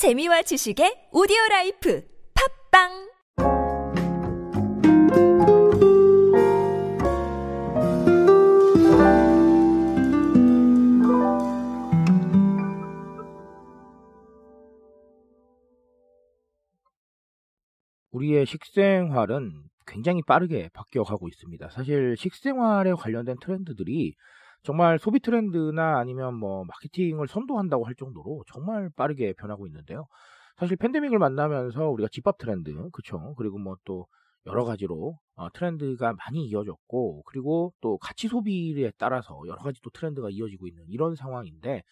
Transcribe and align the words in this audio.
재미와 0.00 0.40
지식의 0.40 1.10
오디오 1.12 1.36
life 1.50 2.02
팟빵 2.72 2.88
우리의 18.12 18.46
식생활은 18.46 19.52
굉장히 19.86 20.22
빠르게 20.26 20.70
바뀌어 20.72 21.02
가고 21.02 21.28
있습니다. 21.28 21.68
사실 21.68 22.16
식생활에 22.16 22.94
관련된 22.94 23.36
트렌드들이 23.42 24.14
정말 24.62 24.98
소비 24.98 25.20
트렌드나 25.20 25.98
아니면 25.98 26.34
뭐 26.34 26.64
마케팅을 26.64 27.28
선도한다고 27.28 27.86
할 27.86 27.94
정도로 27.94 28.44
정말 28.52 28.90
빠르게 28.96 29.32
변하고 29.34 29.66
있는데요. 29.66 30.06
사실 30.56 30.76
팬데믹을 30.76 31.18
만나면서 31.18 31.88
우리가 31.90 32.08
집밥 32.12 32.38
트렌드, 32.38 32.72
그쵸? 32.92 33.34
그리고 33.36 33.58
뭐 33.58 33.76
또 33.84 34.06
여러 34.46 34.64
가지로 34.64 35.18
어, 35.36 35.50
트렌드가 35.52 36.12
많이 36.14 36.46
이어졌고, 36.46 37.22
그리고 37.24 37.72
또 37.80 37.98
가치 37.98 38.28
소비에 38.28 38.92
따라서 38.98 39.40
여러 39.46 39.62
가지 39.62 39.80
또 39.82 39.90
트렌드가 39.90 40.28
이어지고 40.30 40.66
있는 40.68 40.84
이런 40.88 41.14
상황인데, 41.14 41.82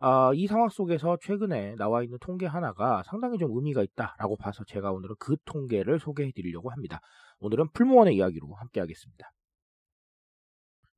아, 0.00 0.32
이 0.34 0.46
상황 0.46 0.68
속에서 0.68 1.18
최근에 1.22 1.76
나와 1.76 2.02
있는 2.02 2.18
통계 2.20 2.46
하나가 2.46 3.02
상당히 3.04 3.38
좀 3.38 3.50
의미가 3.56 3.82
있다라고 3.82 4.36
봐서 4.36 4.64
제가 4.66 4.92
오늘은 4.92 5.16
그 5.18 5.36
통계를 5.44 5.98
소개해 6.00 6.32
드리려고 6.34 6.70
합니다. 6.70 7.00
오늘은 7.40 7.68
풀무원의 7.72 8.16
이야기로 8.16 8.54
함께 8.54 8.80
하겠습니다. 8.80 9.30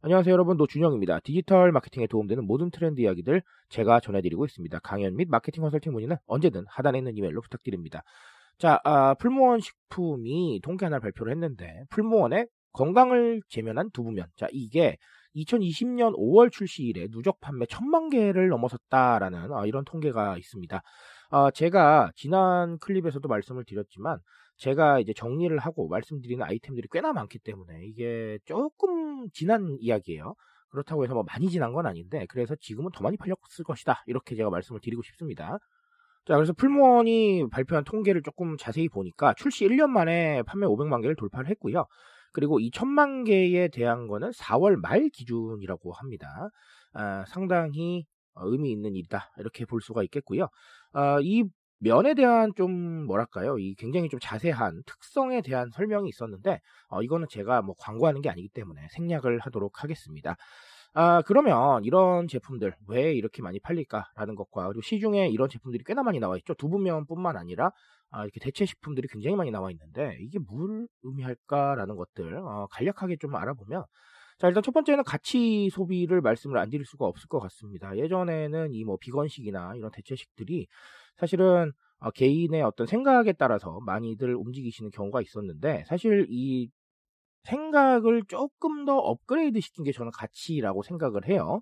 안녕하세요 0.03 0.33
여러분 0.33 0.59
노준영입니다. 0.59 1.21
디지털 1.21 1.73
마케팅에 1.73 2.07
도움되는 2.07 2.47
모든 2.47 2.71
트렌드 2.71 3.01
이야기들 3.01 3.43
제가 3.71 3.99
전해드리고 4.01 4.45
있습니다. 4.45 4.79
강연 4.81 5.17
및 5.17 5.27
마케팅 5.31 5.63
컨설팅 5.63 5.95
문의는 5.95 6.17
언제든 6.27 6.65
하단에 6.69 6.99
있는 6.99 7.17
이메일로 7.17 7.41
부탁드립니다. 7.41 8.03
자, 8.59 8.79
아, 8.85 9.15
풀무원 9.15 9.61
식품이 9.61 10.61
통계 10.63 10.85
하나를 10.85 11.01
발표를 11.01 11.33
했는데 11.33 11.83
풀무원의 11.91 12.47
건강을 12.73 13.41
제면한 13.49 13.91
두부면 13.91 14.27
자 14.37 14.47
이게 14.53 14.99
2020년 15.35 16.15
5월 16.15 16.53
출시 16.53 16.83
이래 16.85 17.09
누적 17.09 17.41
판매 17.41 17.65
천만 17.67 18.11
개를 18.11 18.49
넘어섰다라는 18.49 19.53
아, 19.55 19.65
이런 19.65 19.85
통계가 19.87 20.37
있습니다. 20.37 20.83
아, 21.31 21.51
제가 21.53 22.13
지난 22.15 22.79
클립에서도 22.79 23.27
말씀을 23.27 23.65
드렸지만 23.65 24.19
제가 24.57 25.01
이제 25.01 25.13
정리를 25.13 25.57
하고 25.59 25.89
말씀드리는 25.89 26.45
아이템들이 26.45 26.89
꽤나 26.91 27.13
많기 27.13 27.39
때문에 27.39 27.87
이게 27.87 28.39
조금 28.45 29.29
지난 29.33 29.77
이야기예요. 29.81 30.35
그렇다고 30.71 31.05
해서 31.05 31.15
뭐 31.15 31.25
많이 31.25 31.49
지난 31.49 31.73
건 31.73 31.87
아닌데 31.87 32.27
그래서 32.29 32.55
지금은 32.61 32.91
더 32.93 33.03
많이 33.03 33.17
팔렸을 33.17 33.65
것이다 33.65 34.03
이렇게 34.07 34.35
제가 34.35 34.51
말씀을 34.51 34.81
드리고 34.81 35.03
싶습니다. 35.03 35.59
자 36.27 36.35
그래서 36.35 36.53
풀무원이 36.53 37.49
발표한 37.51 37.85
통계를 37.85 38.23
조금 38.23 38.57
자세히 38.57 38.89
보니까 38.89 39.35
출시 39.35 39.67
1년 39.67 39.89
만에 39.91 40.43
판매 40.43 40.67
500만 40.67 41.01
개를 41.03 41.17
돌파를 41.17 41.49
했고요. 41.51 41.87
그리고 42.33 42.61
이 42.61 42.71
천만 42.71 43.25
개에 43.25 43.69
대한 43.69 44.09
거는 44.09 44.31
4월 44.31 44.77
말 44.77 45.09
기준이라고 45.09 45.93
합니다. 45.93 46.51
아, 46.93 47.25
상당히 47.29 48.05
의미 48.35 48.71
있는 48.73 48.95
일이다 48.95 49.33
이렇게 49.39 49.65
볼 49.65 49.81
수가 49.81 50.03
있겠고요. 50.03 50.49
아, 50.93 51.19
이 51.23 51.45
면에 51.79 52.15
대한 52.15 52.53
좀 52.57 53.07
뭐랄까요 53.07 53.59
이 53.59 53.75
굉장히 53.77 54.09
좀 54.09 54.19
자세한 54.21 54.83
특성에 54.87 55.43
대한 55.43 55.71
설명이 55.73 56.09
있었는데 56.09 56.61
어, 56.89 57.03
이거는 57.03 57.27
제가 57.31 57.63
뭐 57.63 57.75
광고하는 57.79 58.23
게 58.23 58.31
아니기 58.31 58.49
때문에 58.49 58.89
생략을 58.93 59.39
하도록 59.41 59.83
하겠습니다. 59.83 60.37
아 60.95 61.23
그러면 61.27 61.85
이런 61.85 62.27
제품들 62.29 62.75
왜 62.89 63.13
이렇게 63.13 63.43
많이 63.43 63.61
팔릴까라는 63.61 64.35
것과 64.35 64.69
그리고 64.69 64.81
시중에 64.83 65.29
이런 65.29 65.49
제품들이 65.49 65.85
꽤나 65.85 66.03
많이 66.03 66.19
나와 66.21 66.37
있죠. 66.39 66.55
두부면뿐만 66.55 67.37
아니라 67.37 67.71
아, 68.11 68.23
이렇게 68.25 68.41
대체 68.41 68.65
식품들이 68.65 69.09
굉장히 69.09 69.37
많이 69.37 69.51
나와 69.51 69.71
있는데 69.73 70.17
이게 70.21 70.39
뭘 70.39 70.89
의미할까라는 71.03 71.97
것들 71.97 72.37
어, 72.39 72.67
간략하게 72.71 73.17
좀 73.19 73.35
알아보면 73.37 73.85
자 74.39 74.49
일단 74.49 74.63
첫 74.63 74.73
번째는 74.73 75.05
가치 75.05 75.69
소비를 75.71 76.21
말씀을 76.21 76.59
안 76.59 76.69
드릴 76.71 76.85
수가 76.87 77.07
없을 77.07 77.29
것 77.29 77.41
같습니다. 77.41 77.97
예전에는 77.97 78.73
이 78.73 78.85
뭐 78.85 78.97
비건식이나 79.01 79.75
이런 79.77 79.91
대체식들이 79.91 80.67
사실은 81.17 81.73
어, 81.99 82.11
개인의 82.11 82.63
어떤 82.63 82.87
생각에 82.87 83.33
따라서 83.33 83.79
많이들 83.85 84.35
움직이시는 84.35 84.91
경우가 84.91 85.23
있었는데 85.23 85.85
사실 85.87 86.27
이 86.29 86.69
생각을 87.45 88.23
조금 88.29 88.85
더 88.85 88.97
업그레이드 88.99 89.61
시킨 89.61 89.85
게 89.85 89.93
저는 89.93 90.11
가치라고 90.13 90.83
생각을 90.83 91.29
해요. 91.29 91.61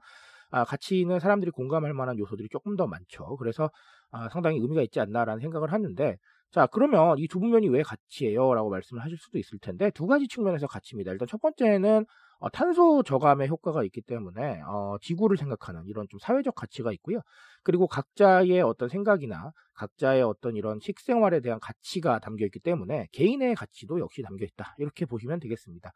아, 0.50 0.64
가치는 0.64 1.20
사람들이 1.20 1.50
공감할 1.50 1.92
만한 1.94 2.18
요소들이 2.18 2.48
조금 2.50 2.76
더 2.76 2.86
많죠. 2.86 3.36
그래서 3.38 3.70
아, 4.10 4.28
상당히 4.28 4.58
의미가 4.58 4.82
있지 4.82 5.00
않나라는 5.00 5.40
생각을 5.40 5.72
하는데 5.72 6.16
자 6.50 6.66
그러면 6.66 7.18
이두 7.18 7.40
부면이 7.40 7.68
왜 7.68 7.82
가치예요? 7.82 8.54
라고 8.54 8.70
말씀을 8.70 9.02
하실 9.02 9.18
수도 9.18 9.38
있을 9.38 9.58
텐데 9.58 9.90
두 9.90 10.06
가지 10.06 10.28
측면에서 10.28 10.66
가치입니다. 10.66 11.12
일단 11.12 11.26
첫 11.28 11.40
번째는 11.40 12.06
어, 12.44 12.50
탄소 12.50 13.02
저감의 13.02 13.48
효과가 13.48 13.84
있기 13.84 14.02
때문에 14.02 14.60
어, 14.66 14.96
지구를 15.00 15.38
생각하는 15.38 15.86
이런 15.86 16.06
좀 16.10 16.20
사회적 16.20 16.54
가치가 16.54 16.92
있고요. 16.92 17.20
그리고 17.62 17.86
각자의 17.86 18.60
어떤 18.60 18.90
생각이나 18.90 19.52
각자의 19.72 20.22
어떤 20.22 20.54
이런 20.54 20.78
식생활에 20.78 21.40
대한 21.40 21.58
가치가 21.58 22.18
담겨 22.18 22.44
있기 22.44 22.58
때문에 22.60 23.08
개인의 23.12 23.54
가치도 23.54 23.98
역시 23.98 24.20
담겨 24.20 24.44
있다. 24.44 24.74
이렇게 24.76 25.06
보시면 25.06 25.40
되겠습니다. 25.40 25.90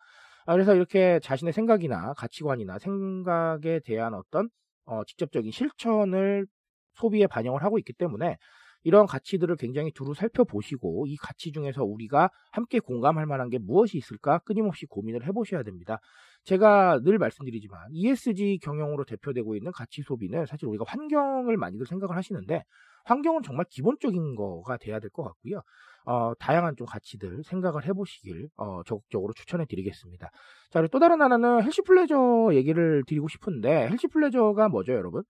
아, 0.47 0.53
그래서 0.54 0.75
이렇게 0.75 1.20
자신의 1.22 1.53
생각이나 1.53 2.14
가치관이나 2.14 2.78
생각에 2.78 3.80
대한 3.84 4.15
어떤 4.15 4.48
어, 4.86 5.04
직접적인 5.04 5.53
실천을 5.53 6.47
소비에 6.94 7.26
반영을 7.26 7.62
하고 7.62 7.78
있기 7.78 7.92
때문에 7.92 8.38
이런 8.84 9.06
가치들을 9.06 9.56
굉장히 9.56 9.91
두루 9.93 10.15
살펴보시고 10.15 11.06
이 11.06 11.16
가치 11.16 11.53
중에서 11.53 11.84
우리가 11.84 12.31
함께 12.53 12.78
공감할 12.81 13.27
만한 13.27 13.49
게 13.50 13.59
무엇이 13.59 13.99
있을까 13.99 14.39
끊임없이 14.41 14.87
고민을 14.87 15.27
해보셔야 15.27 15.62
됩니다. 15.62 15.99
제가 16.44 17.00
늘 17.03 17.19
말씀드리지만 17.19 17.89
ESG 17.91 18.61
경영으로 18.62 19.05
대표되고 19.05 19.56
있는 19.56 19.72
가치 19.72 20.03
소비는 20.03 20.47
사실 20.47 20.69
우리가 20.69 20.84
환경을 20.87 21.56
많이들 21.56 21.87
생각을 21.87 22.16
하시는데 22.16 22.62
환경은 23.05 23.43
정말 23.43 23.66
기본적인 23.71 24.34
거가 24.34 24.77
돼야 24.77 25.00
될 25.00 25.10
것 25.10 25.25
같고요. 25.25 25.62
어, 26.05 26.33
다양한 26.39 26.77
좀 26.77 26.87
가치들 26.87 27.43
생각을 27.45 27.84
해보시길 27.87 28.49
어, 28.56 28.83
적극적으로 28.84 29.33
추천해 29.34 29.65
드리겠습니다. 29.66 30.31
자, 30.71 30.87
또 30.91 30.99
다른 30.99 31.21
하나는 31.21 31.62
healthy 31.62 31.83
pleasure 31.83 32.50
얘기를 32.53 33.03
드리고 33.06 33.28
싶은데 33.28 33.89
healthy 33.89 34.09
pleasure가 34.09 34.69
뭐죠, 34.69 34.93
여러분? 34.93 35.22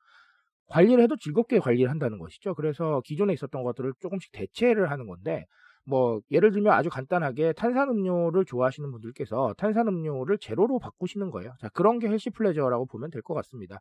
관리를 0.68 1.02
해도 1.02 1.16
즐겁게 1.16 1.58
관리를 1.60 1.90
한다는 1.90 2.18
것이죠. 2.18 2.54
그래서 2.54 3.00
기존에 3.04 3.32
있었던 3.34 3.62
것들을 3.62 3.92
조금씩 4.00 4.32
대체를 4.32 4.90
하는 4.90 5.06
건데 5.06 5.46
뭐 5.86 6.20
예를 6.30 6.50
들면 6.52 6.72
아주 6.72 6.90
간단하게 6.90 7.54
탄산음료를 7.54 8.44
좋아하시는 8.44 8.90
분들께서 8.90 9.54
탄산음료를 9.56 10.38
제로로 10.38 10.78
바꾸시는 10.78 11.30
거예요. 11.30 11.52
자 11.60 11.68
그런 11.70 11.98
게 11.98 12.08
healthy 12.08 12.30
pleasure라고 12.30 12.86
보면 12.86 13.10
될 13.10 13.22
것 13.22 13.34
같습니다. 13.34 13.78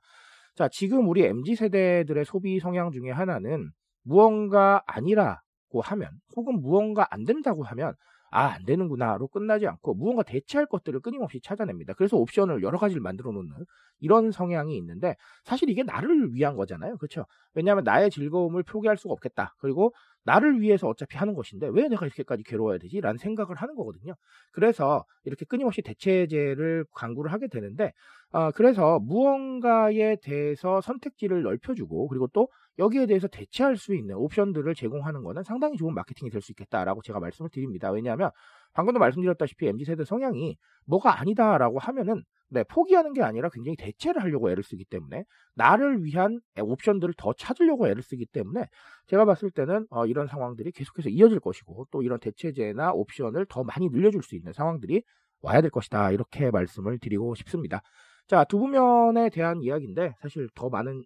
자 0.56 0.70
지금 0.72 1.08
우리 1.10 1.24
mz 1.26 1.56
세대들의 1.56 2.26
소비 2.26 2.60
성향 2.60 2.92
중에 2.92 3.12
하나는 3.12 3.72
무언가 4.04 4.82
아니라고 4.88 5.82
하면 5.82 6.10
혹은 6.36 6.62
무언가 6.62 7.06
안 7.12 7.26
된다고 7.26 7.64
하면 7.64 7.94
아, 8.32 8.48
안 8.56 8.66
되는구나로 8.66 9.28
끝나지 9.28 9.68
않고 9.68 9.94
무언가 9.96 10.24
대체할 10.24 10.66
것들을 10.68 11.00
끊임없이 11.02 11.40
찾아냅니다. 11.42 11.94
그래서 11.94 12.18
옵션을 12.18 12.64
여러 12.64 12.78
가지를 12.78 13.02
만들어 13.02 13.32
놓는 13.32 13.54
이런 14.00 14.32
성향이 14.32 14.76
있는데 14.78 15.16
사실 15.44 15.70
이게 15.70 15.84
나를 15.84 16.34
위한 16.34 16.56
거잖아요. 16.56 16.98
그렇죠? 16.98 17.26
왜냐하면 17.54 17.84
나의 17.84 18.12
즐거움을 18.12 18.64
포기할 18.64 18.98
수가 18.98 19.14
없겠다. 19.14 19.56
그리고 19.60 19.94
나를 20.24 20.60
위해서 20.62 20.88
어차피 20.88 21.18
하는 21.18 21.34
것인데 21.34 21.68
왜 21.72 21.88
내가 21.88 22.06
이렇게까지 22.06 22.44
괴로워야 22.44 22.78
되지? 22.80 23.00
라는 23.02 23.18
생각을 23.18 23.56
하는 23.56 23.76
거거든요. 23.76 24.14
그래서 24.52 25.06
이렇게 25.24 25.46
끊임없이 25.46 25.82
대체제를 25.82 26.86
강구를 26.94 27.32
하게 27.32 27.48
되는데 27.48 27.94
어, 28.32 28.52
그래서 28.52 29.00
무언가에 29.00 30.18
대해서 30.22 30.82
선택지를 30.82 31.44
넓혀주고 31.44 32.08
그리고 32.10 32.28
또 32.34 32.50
여기에 32.80 33.08
대해서 33.08 33.28
대체할 33.28 33.78
수 33.78 33.96
있는 33.96 34.16
옵션들을 34.16 34.74
제공하는 34.76 35.24
것은 35.24 35.44
상당히 35.44 35.78
좋은 35.78 35.94
마케팅이 35.94 36.30
될 36.30 36.42
수 36.42 36.52
있겠다라고 36.52 37.02
제가 37.02 37.20
말씀을 37.20 37.50
드립니다. 37.50 37.92
왜냐하면 37.92 38.30
방금도 38.74 39.00
말씀드렸다시피 39.00 39.68
MZ세대 39.68 40.06
성향이 40.06 40.58
뭐가 40.86 41.20
아니다라고 41.20 41.80
하면은 41.80 42.24
네, 42.50 42.64
포기하는 42.64 43.14
게 43.14 43.24
아니라 43.24 43.50
굉장히 43.50 43.76
대체를 43.76 44.22
하려고 44.22 44.50
애를 44.50 44.64
쓰기 44.64 44.86
때문에 44.86 45.26
나를 45.56 46.04
위한 46.04 46.40
옵션들을 46.60 47.16
더 47.18 47.34
찾으려고 47.34 47.88
애를 47.90 48.02
쓰기 48.04 48.26
때문에 48.26 48.68
제가 49.08 49.26
봤을 49.26 49.52
때는 49.52 49.86
어, 49.90 50.06
이런 50.06 50.28
상황들이 50.28 50.72
계속해서 50.72 51.10
이어질 51.10 51.40
것이고 51.42 51.88
또 51.92 52.04
이런 52.04 52.20
대체제나 52.20 52.94
옵션을 52.94 53.48
더 53.50 53.64
많이 53.64 53.90
늘려줄 53.90 54.24
수 54.24 54.36
있는 54.36 54.54
상황들이 54.54 55.04
와야 55.42 55.60
될 55.62 55.70
것이다 55.72 56.12
이렇게 56.12 56.52
말씀을 56.52 57.00
드리고 57.00 57.36
싶습니다. 57.36 57.82
자 58.28 58.44
두 58.46 58.60
부면에 58.60 59.30
대한 59.30 59.62
이야기인데 59.62 60.14
사실 60.22 60.48
더 60.56 60.70
많은 60.70 61.04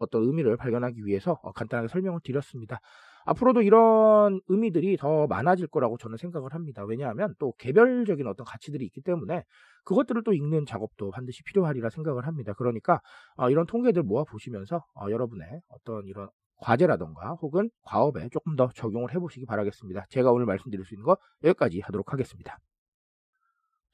어떤 0.00 0.24
의미를 0.24 0.56
발견하기 0.56 1.06
위해서 1.06 1.38
어, 1.42 1.52
간단하게 1.52 1.88
설명을 1.88 2.20
드렸습니다. 2.24 2.80
앞으로도 3.26 3.62
이런 3.62 4.40
의미들이 4.48 4.96
더 4.96 5.26
많아질 5.26 5.68
거라고 5.68 5.98
저는 5.98 6.16
생각을 6.16 6.54
합니다. 6.54 6.84
왜냐하면 6.84 7.34
또 7.38 7.52
개별적인 7.58 8.26
어떤 8.26 8.44
가치들이 8.44 8.84
있기 8.86 9.02
때문에 9.02 9.44
그것들을 9.84 10.22
또 10.24 10.32
읽는 10.32 10.66
작업도 10.66 11.10
반드시 11.10 11.42
필요하리라 11.44 11.90
생각을 11.90 12.26
합니다. 12.26 12.54
그러니까 12.54 13.00
어, 13.36 13.50
이런 13.50 13.66
통계들 13.66 14.02
모아 14.02 14.24
보시면서 14.24 14.84
어, 14.94 15.10
여러분의 15.10 15.60
어떤 15.68 16.06
이런 16.06 16.28
과제라던가 16.56 17.34
혹은 17.40 17.70
과업에 17.82 18.28
조금 18.30 18.56
더 18.56 18.68
적용을 18.74 19.14
해보시기 19.14 19.46
바라겠습니다. 19.46 20.06
제가 20.08 20.30
오늘 20.32 20.46
말씀드릴 20.46 20.84
수 20.84 20.94
있는 20.94 21.04
거 21.04 21.16
여기까지 21.44 21.80
하도록 21.80 22.12
하겠습니다. 22.12 22.58